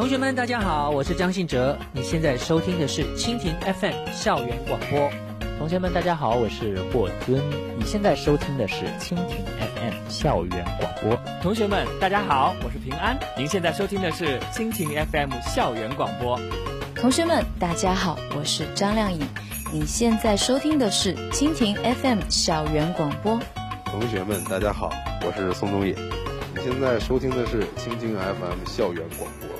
[0.00, 1.76] 同学们，大家好，我是张信哲。
[1.92, 5.10] 你现在收听的是蜻蜓 FM 校园广播。
[5.58, 7.38] 同学们，大家好，我是霍尊。
[7.78, 11.20] 你现在收听的是蜻蜓 FM 校园广播。
[11.42, 13.14] 同学们，大家好，我是平安。
[13.36, 16.40] 您现在收听的是蜻蜓 FM 校园广播。
[16.94, 19.20] 同学们，大家好，我是张靓颖。
[19.70, 23.38] 你现在收听的是蜻蜓 FM 校园广播。
[23.84, 24.90] 同学们，大家好，
[25.26, 25.94] 我是宋冬野。
[26.54, 29.50] 你现在收听的是蜻蜓 FM 校园广播。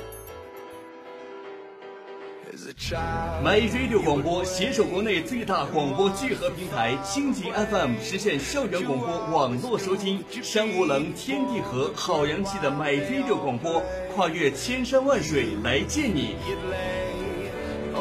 [3.41, 10.21] My Radio 广播携手国内最大广播聚合平台蜻蜓 FM，实现校园广播网络收听。
[10.43, 13.81] 山无棱，天地合，好洋气的 My Radio 广播，
[14.13, 16.35] 跨越千山万水来见你。
[17.93, 17.97] 麦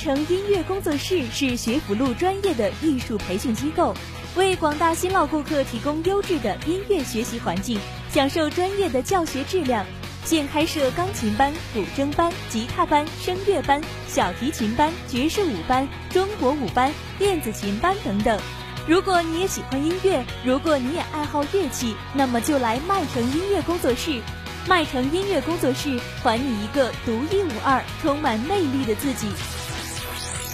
[0.00, 3.94] 城音乐工作室是学府路专业的艺术培训机构，
[4.34, 7.78] 为广大新老顾客提供优质的音乐学习环境，
[8.10, 9.84] 享受专业的教学质量。
[10.24, 18.40] 现开设钢琴班、古筝班、吉他班、声乐班、小提琴班、爵士舞班、中国舞班、电子琴班等等。
[18.88, 24.18] 如果你也喜欢音乐，如果你也爱好乐器，那么就来麦城音乐工作室。
[24.66, 29.28] 麦城音乐工作室还你一个独一无二、充满魅力的自己。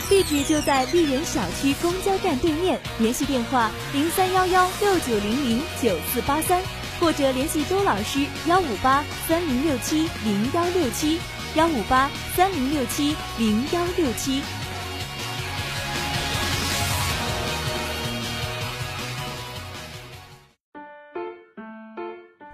[0.08, 6.62] 地址就在丽人小区公交站对面，联系电话零三幺幺六九零零九四八三，
[7.00, 11.18] 或者联系周老师幺五八三零六七零幺六七
[11.56, 14.42] 幺五八三零六七零幺六七。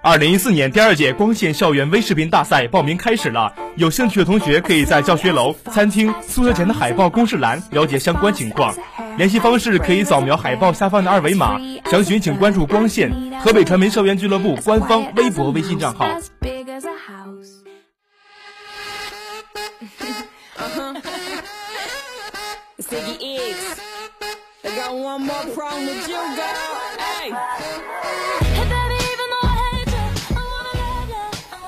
[0.05, 8.75] 二零一四年第二届光线校园微视频大赛报名开始了，有兴趣的同学可以在教学楼、餐厅、宿舍前的海报公示栏了解相关情况。
[9.15, 11.57] 联系方式可以扫描海报下方的二维码，
[11.89, 16.05] 详询请关注光线河北传媒校园俱乐部官方微博、微信账号。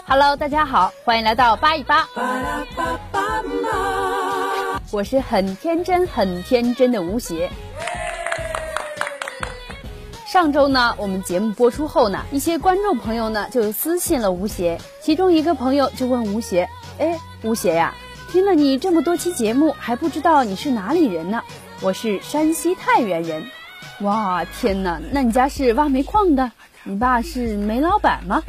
[0.07, 2.07] Hello，大家好，欢迎来到八一八。
[4.91, 7.49] 我是很天真、很天真的吴邪。
[10.27, 17.91] 上周呢，我们节目播出后呢，一些观众朋友呢就私信了吴邪，其中一个朋友就问吴邪：“哎，吴邪呀，
[18.29, 21.41] 听了你这么多期节目，还不知道你是哪里人呢？”
[21.81, 23.43] 我是山西太原人。
[24.01, 26.51] 哇，天哪，那你家是挖煤矿的？
[26.83, 28.43] 你爸是煤老板吗？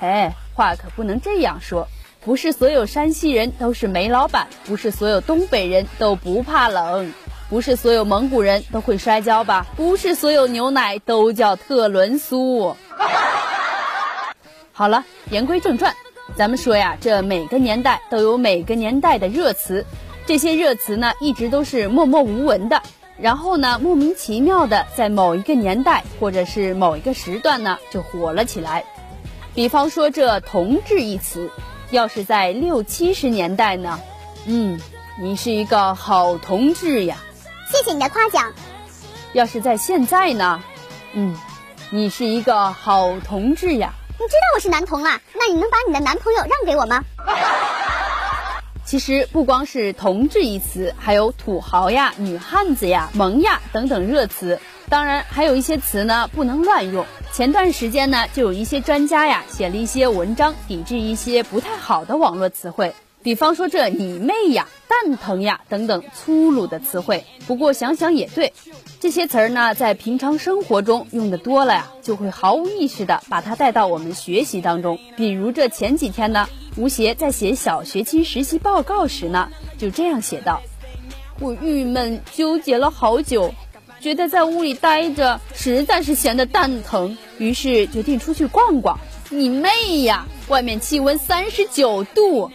[0.00, 0.34] 哎。
[0.58, 1.86] 话可不能这样说，
[2.24, 7.12] 不是所有山西人都是煤老板，不是所有东北人都不怕冷，
[7.48, 9.64] 不是所有蒙古人都会摔跤吧？
[9.76, 12.74] 不是所有牛奶都叫特仑苏。
[14.74, 15.94] 好了，言归正传，
[16.34, 19.86] 咱们说呀，这每个年代都有每个年代的热词，
[20.26, 22.82] 这些热词呢，一直都是默默无闻的，
[23.16, 28.84] 然后呢，莫名其妙的在某一个年代或者是某一个时段呢，就火了起来。
[29.58, 31.50] 比方说这“同志”一词，
[31.90, 33.98] 要是在六七十年代呢，
[34.46, 34.80] 嗯，
[35.20, 37.16] 你是一个好同志呀，
[37.68, 38.52] 谢谢你的夸奖。
[39.32, 40.62] 要是在现在呢，
[41.12, 41.36] 嗯，
[41.90, 43.94] 你是一个好同志呀。
[44.10, 45.20] 你知道我是男同啊？
[45.34, 47.02] 那你能把你的男朋友让给我吗？
[48.86, 54.60] 其实不光是“同志”一词，还有土豪呀、女汉子呀、萌呀等等热词。
[54.88, 57.04] 当然，还有一些词呢不能乱用。
[57.32, 67.24] 前段时间呢，就有一些专家呀写了一些文章，抵制一些不太好的网络词汇，比方说这“你妹呀”“蛋疼呀”等等粗鲁的词汇。
[67.46, 68.54] 不过想想也对，
[68.98, 74.98] 这些词儿呢，在平常生活中用的多了呀，就会毫无意识的把它带到我们学习当中。
[75.16, 76.48] 比如这前几天呢，
[76.78, 80.62] 吴邪在写小学期实习报告时呢，就这样写道
[81.40, 83.52] ：“我郁闷纠结了好久。”
[84.00, 88.98] 觉得在屋里待着实在是闲得蛋疼，于是决定出去逛逛。
[89.30, 90.26] 你妹呀！
[90.48, 92.50] 外面气温三十九度，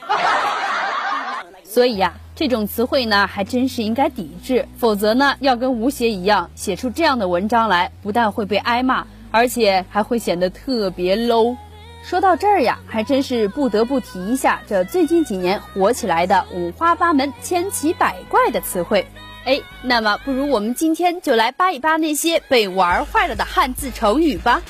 [1.64, 4.68] 所以呀，这种词汇呢，还真是应该抵制。
[4.80, 11.56] 否则呢，要跟吴邪一样写出这样的文章来，不但会被挨骂，而且还会显得特别 low。
[12.04, 19.06] 说到这儿呀，还真是不得不提一下这最近几年火起来的五花八门、千奇百怪的词汇。
[19.46, 24.62] 哎，那么不如我们今天就来扒一扒那些被玩坏了的汉字成语吧。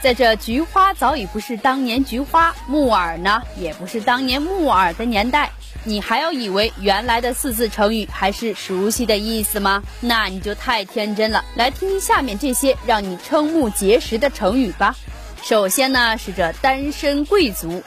[0.00, 5.50] 在这菊花早已不是当年菊花，木耳呢也不是当年木耳的年代，
[5.84, 9.82] 你还要以为原来的四字成语还是熟悉的意思吗？
[10.00, 11.44] 那你就太天真了。
[11.54, 14.96] 来听听下面这些让你瞠目结舌的成语吧。
[15.42, 17.82] 首先呢是这单身贵族，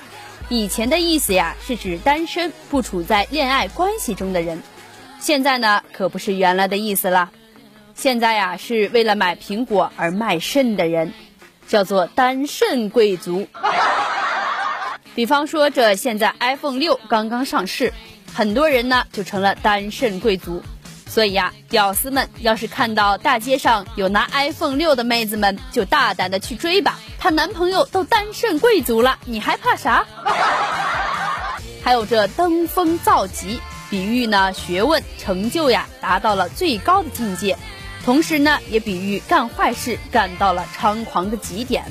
[0.53, 4.61] 以前的意思呀是指单身不处在恋爱关系中的人，
[5.19, 7.31] 现在呢可不是原来的意思了，
[7.95, 11.11] 现在呀是为了买苹果而卖肾的人。
[11.65, 13.47] 叫做单身贵族。
[15.15, 17.93] 比方说，这现在 iPhone 六刚刚上市，
[18.33, 20.61] 很多人呢就成了单身贵族。
[21.13, 26.99] 所以呀，屌丝们要是看到大街上有拿 iPhone 六的妹子们，就大胆的去追吧。
[27.19, 30.03] 她男朋友都单身贵族了，你还怕啥？
[31.83, 33.61] 还有这登峰造极，
[33.91, 37.55] 比喻呢学问成就呀达到了最高的境界。
[38.03, 41.85] 同时呢，也比喻干坏事干到了猖狂的极点。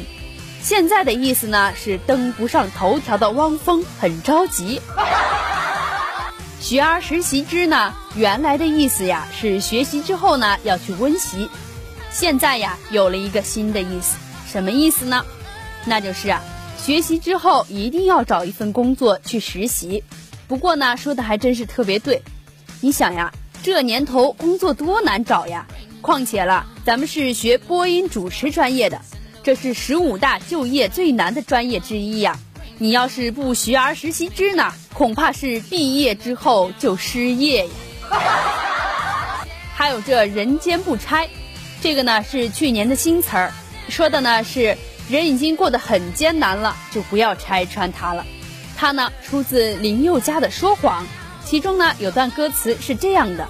[0.61, 4.81] 现在的意思呢是登不上头条的汪峰很着急。
[6.63, 11.49] 学而时习之呢，原来的意思呀是学习之后呢要去温习。
[12.13, 14.17] 现在呀有了一个新的意思，
[14.47, 15.25] 什么意思呢？
[15.85, 16.41] 那就是啊，
[16.79, 20.05] 学习之后一定要找一份工作去实习。
[20.47, 22.23] 不过呢，说的还真是特别对。
[22.81, 23.33] 你想呀，
[23.65, 25.67] 这年头工作多难找呀。
[26.01, 29.01] 况且了，咱们是学播音主持专业的，
[29.43, 32.39] 这是十五大就业最难的专业之一呀。
[32.83, 37.73] 你要是不学而时习之呢，恐怕是毕业之后就失业呀。
[39.73, 41.29] 还有这人间不拆，
[41.81, 43.53] 这个呢是去年的新词儿，
[43.89, 44.77] 说的呢是
[45.09, 48.27] 人已经过得很艰难了，就不要拆穿他了。
[48.77, 51.05] 它呢出自林宥嘉的《说谎》，
[51.45, 53.47] 其中呢有段歌词是这样的。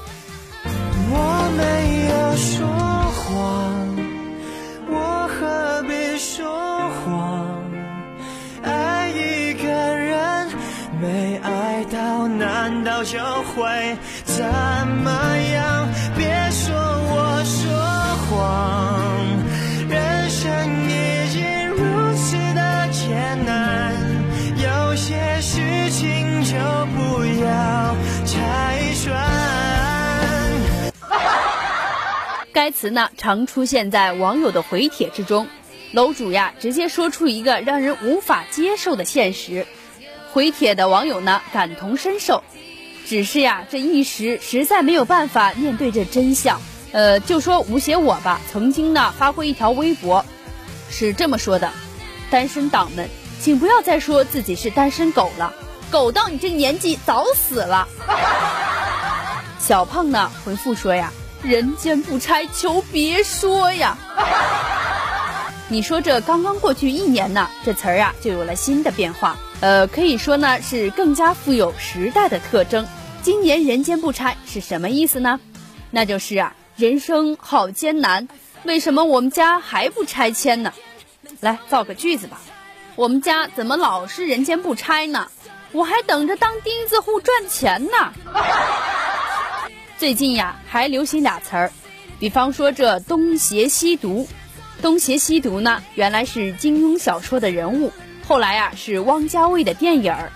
[1.10, 1.62] 我没
[2.10, 2.68] 有说
[3.16, 3.96] 谎，
[4.90, 6.71] 我何必说
[11.02, 15.10] 没爱到，难道就会怎么
[15.52, 15.88] 样？
[16.16, 17.74] 别说我说
[18.28, 19.26] 谎，
[19.88, 20.48] 人生
[20.88, 23.92] 已经如此的艰难，
[24.56, 26.54] 有些事情就
[26.94, 29.20] 不要拆穿。
[32.52, 35.48] 该词呢常出现在网友的回帖之中，
[35.90, 39.66] 楼主呀直接说出一个让人无法接受的现实，
[40.32, 42.42] 回帖的网友呢感同身受，
[43.06, 46.60] 只是呀这一时实在没有办法面对这真相。
[46.92, 50.24] 呃，就说吴邪我吧，曾经呢发过一条微博，
[50.90, 51.70] 是这么说的：
[52.30, 53.08] 单身党们，
[53.40, 55.52] 请不要再说自己是单身狗了，
[55.90, 57.86] 狗到你这年纪早死了。
[59.60, 61.12] 小胖呢回复说呀。
[61.42, 63.98] 人间不拆，求别说呀！
[65.72, 69.38] 你说这刚刚过去一年呢，这词儿啊就有了新的变化。
[69.60, 72.86] 呃，可以说呢是更加富有时代的特征。
[73.22, 75.40] 今年人间不拆是什么意思呢？
[75.90, 78.28] 那就是啊，人生好艰难，
[78.64, 80.74] 为什么我们家还不拆迁呢？
[81.40, 82.38] 来造个句子吧，
[82.94, 85.28] 我们家怎么老是人间不拆呢？
[85.72, 88.12] 我还等着当钉子户赚钱呢。
[89.96, 91.72] 最近呀，还流行俩词儿，
[92.18, 94.28] 比方说这东邪西毒。
[94.82, 97.92] 东邪西毒呢，原来是金庸小说的人物，
[98.26, 100.30] 后来呀是汪家卫的电影儿。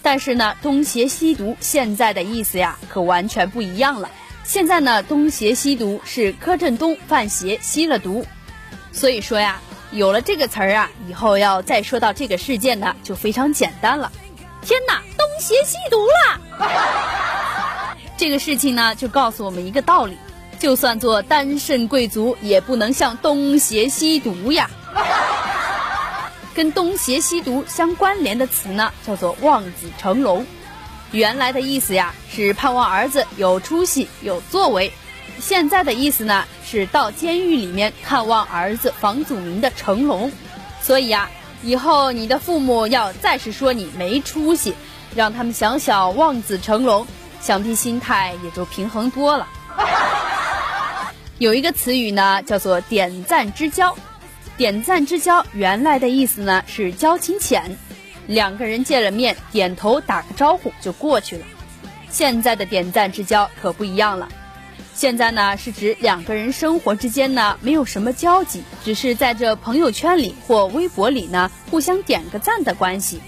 [0.00, 4.10] 但是呢，东邪西毒现在的意思呀，可完全不一样了。
[4.42, 8.24] 现在呢，东邪西毒是柯震东犯邪吸了毒，
[8.90, 9.60] 所以说呀，
[9.92, 14.10] 有了这个词儿啊，以后要再说到这个事件呢，就非常简单了。
[14.62, 16.40] 天哪，东邪西毒了！
[18.16, 20.16] 这个事情呢，就告诉我们一个道理：
[20.60, 24.70] 就算做单身贵族，也不能像东邪西毒呀。
[26.54, 30.44] 跟东邪西毒相关联的词呢，叫做望子成龙。
[31.12, 34.90] 原来的意思呀，是盼望儿子有出息、有作为；
[35.40, 40.30] 现在的意思呢，是到监狱里面看望儿子房祖名的成龙。
[40.82, 41.30] 所以呀，
[41.62, 44.74] 以后你的父母要再是说你没出息，
[45.16, 47.06] 让他们想想望子成龙。
[47.40, 49.48] 想必心态也就平衡多了。
[51.40, 53.96] 有一个词语呢，叫做“点赞之交”。
[54.58, 57.78] 点赞之交原来的意思呢是交情浅，
[58.26, 61.46] 两个人见了面点头打个招呼就过去了。
[62.10, 64.28] 现在的点赞之交可不一样了，
[64.92, 73.18] 现在呢是指两个人生活之间呢没有什么交集，只是在这朋友圈里或微博里呢互相点个赞的关系。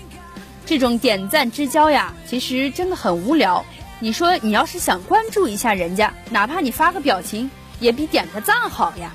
[0.66, 3.64] 这种点赞之交呀，其实真的很无聊。
[4.00, 7.50] 你说你要是想关注一下人家，哪怕你发个表情，
[7.83, 9.12] 也比点个赞好呀。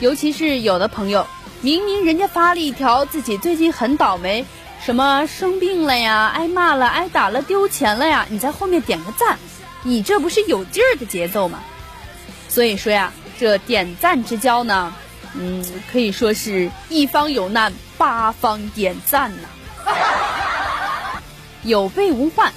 [0.00, 1.26] 尤其是有的朋友，
[1.62, 4.44] 明明人家发了一条自己最近很倒霉，
[4.84, 9.38] 什么生病了呀、挨骂了、挨打了、丢钱了呀，你在后面点个赞，
[9.82, 11.60] 你这不是有劲儿的节奏吗？
[12.48, 14.92] 所以说呀，这点赞之交呢，
[15.34, 19.48] 嗯，可以说是一方有难，八方点赞呐。
[21.62, 22.52] 有备无患，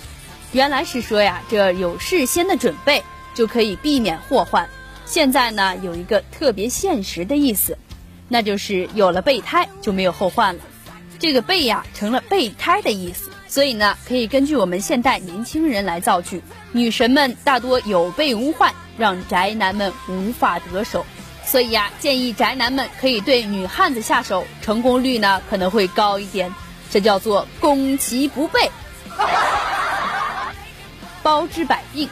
[0.53, 4.69] 原来是说呀，这有事先的准备就可以避免祸患。
[5.05, 7.77] 现在呢，有一个特别现实的意思，
[8.29, 10.61] 那就是有了备胎就没有后患了。
[11.19, 16.41] 这个备呀，成了备胎的意思，所以呢，可以根据我们现代年轻人来造句。
[16.71, 21.05] 女神们大多有备无患，让宅男们无法得手。
[21.45, 26.53] 所以呀，建议宅男们可以对女汉子下手，成功率呢可能会高一点。
[26.89, 28.71] 这叫做攻其不备。
[31.21, 32.09] 包治百病，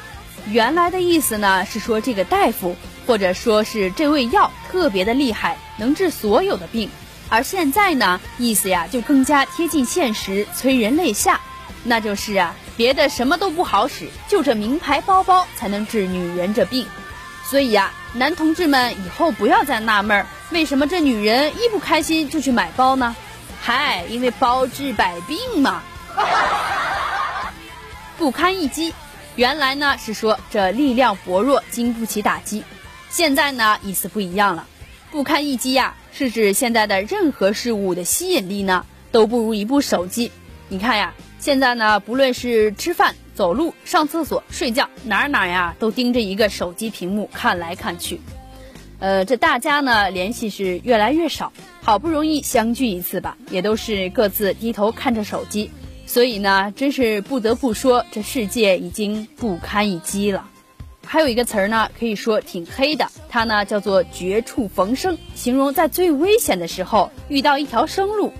[0.47, 2.75] 原来的意思呢是说这个大夫
[3.07, 6.89] 或者说是这味药特别的厉害，能治所有的病。
[7.29, 11.39] 而现在呢，意思呀就更加贴近现实，催人泪下。
[11.83, 16.85] 那就是啊，别的什么都不好使，就这名牌包包才能治女人这病。
[17.43, 23.15] 所以呀，男同志们以后不要再纳闷儿，为什么这女人一不开心就去买包呢？
[23.61, 25.81] 嗨，因为包治百病嘛。
[28.17, 28.93] 不堪一击，
[29.37, 32.63] 原来呢是说这力量薄弱，经不起打击。
[33.09, 34.67] 现在呢意思不一样了，
[35.09, 40.31] 不堪一击呀，是指现在的任何事物的吸引力呢都不如一部手机。
[40.67, 48.19] 你看呀，现在呢不论是吃饭、走路、上厕所、睡觉，哪儿哪儿呀都盯着一个手机屏幕看来看去。
[48.99, 55.71] 呃，这大家呢联系是越来越少，好不容易相聚一次吧，也都是各自低头看着手机。
[56.11, 60.45] 所以呢，真是不得不说，这世界已经不堪一击了。
[61.05, 68.33] 还有一个词儿呢，可以说挺黑的，它呢叫做绝处逢生，形容在最危险的时候遇到一条生路。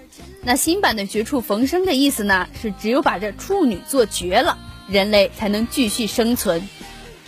[0.43, 4.57] 那新版的绝处逢生的意思呢，是只有把这处女座绝了，
[4.89, 6.67] 人类才能继续生存。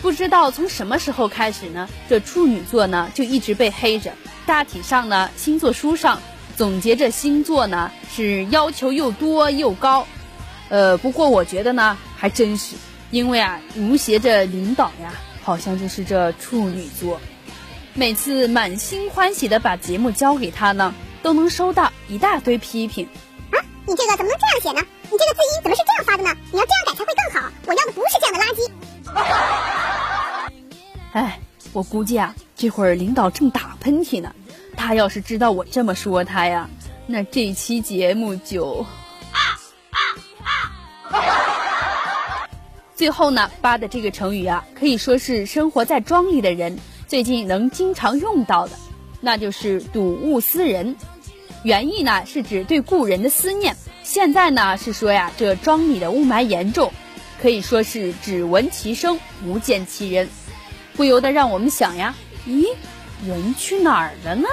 [0.01, 4.11] 不知道从什么时候开始呢，这处女座呢就一直被黑着。
[4.45, 6.21] 大体上呢，星座书上
[6.57, 10.05] 总结这星座呢是要求又多又高。
[10.73, 12.75] 呃，不过我觉得呢，还真是，
[13.11, 15.13] 因为啊，吴邪这领导呀，
[15.43, 17.21] 好像就是这处女座，
[17.93, 23.07] 每次满心欢喜的把节目交给他呢，都能收到一大堆批评。
[23.51, 24.83] 啊，你这个怎么能这样写呢？
[25.03, 26.35] 你这个字音怎么是这样发的呢？
[26.51, 27.47] 你要这样改才会更好。
[27.67, 30.51] 我要的不是这样的垃圾。
[31.13, 31.39] 哎，
[31.71, 34.33] 我估计啊，这会儿领导正打喷嚏呢，
[34.75, 36.67] 他要是知道我这么说他呀，
[37.05, 38.83] 那这期节目就。
[42.95, 46.77] 最后呢，八的这个成语啊，可以说是生活在庄里的人
[47.07, 48.77] 最近能经常用到的，
[49.21, 50.95] 那就是睹物思人。
[51.63, 56.91] 原意呢是指对故人的思念，现在呢是说呀，这庄里的雾霾严重，
[57.41, 60.29] 可以说是只闻其声不见其人，
[60.95, 62.13] 不由得让我们想呀，
[62.47, 62.65] 咦，
[63.25, 64.47] 人去哪儿了呢？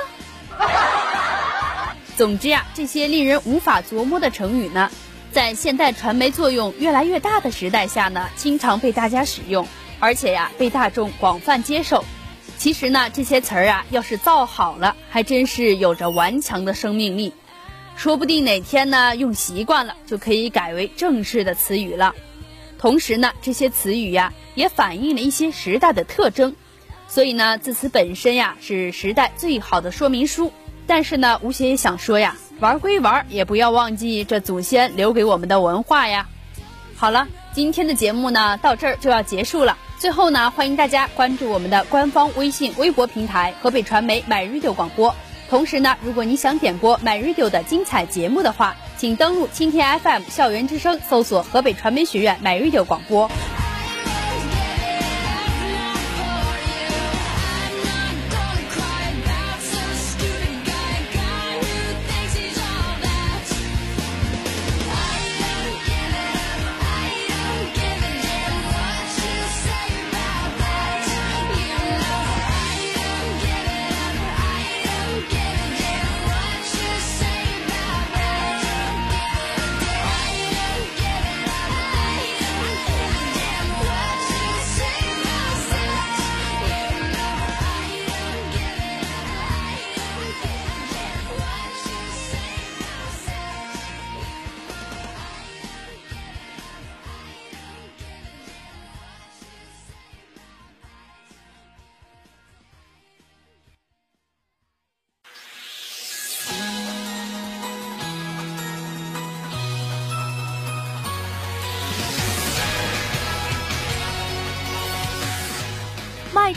[2.16, 4.90] 总之呀，这些令人无法琢磨的成语呢。
[5.32, 9.68] 在现代传媒作用越来越大的时代下呢，经常被大家使用，
[10.00, 12.04] 而且呀被大众广泛接受。
[12.58, 17.32] 其实呢，这些词儿啊，要是造好了，还真是有着顽强的生命力。
[17.94, 22.16] 说不定哪天呢，用习惯了就可以改为正式的词语了。
[22.76, 26.56] 同时呢，这些词语呀，也反映了一些时代的特征。
[27.06, 30.52] 所以呢，字词本身呀，是时代最好的说明书。
[30.88, 32.36] 但是呢，吴邪也想说呀。
[32.60, 36.28] 玩归玩，也不要忘记这祖先留给我们的文化呀。
[36.94, 39.78] 好了，今天的节目呢，到这儿就要结束了。
[39.98, 45.14] 最后呢，欢迎大家关注我们的官方微信、微博平台“河北传媒 MyRadio 广播”。
[45.48, 53.30] 同时呢，如果你想点播 MyRadio 的精彩节目的话，请登录蜻蜓 FM 校园之声，搜索河北传媒学院 MyRadio 广播。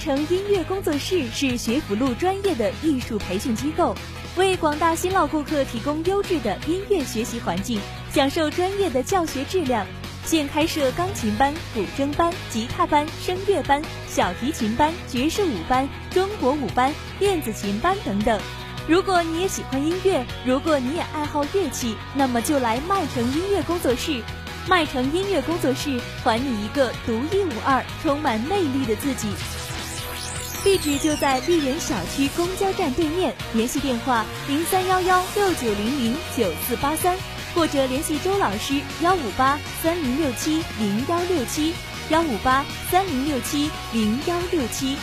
[0.03, 3.95] 城音乐工作室是学府路专业的艺术培训机构，
[4.36, 7.79] 为广大新老顾客提供优质的音乐学习环境，
[8.12, 9.88] 享受专业的教学质量。
[10.25, 18.38] 现开设钢琴班、古筝班、吉他班、声乐班、小提琴班、爵士舞班、中国舞班、电子琴班等等。
[18.89, 24.22] 如果你也喜欢音乐，如果你也爱好乐器，那么就来麦城音乐工作室。
[24.67, 29.29] 麦城音乐工作室还你一个独一无二、充满魅力的自己。
[30.63, 37.17] 地址就在丽人小区公交站对面，联系电话零三幺幺六九零零九四八三，
[37.53, 41.74] 或者联系周老师幺五八三零六七零幺六七
[42.10, 44.96] 幺五八三零六七零幺六七。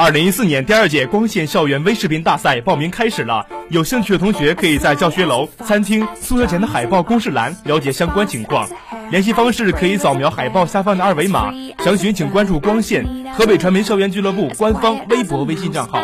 [0.00, 8.66] 二零一四年第二届光线校园微视频大赛报名开始了，有兴趣的同学可以在教学楼、餐厅、宿舍前的海报公示栏了解相关情况。
[9.10, 11.52] 联系方式可以扫描海报下方的二维码，
[11.84, 13.04] 详询请关注光线
[13.34, 16.00] 河北传媒校园俱乐部官方微博、微信账号。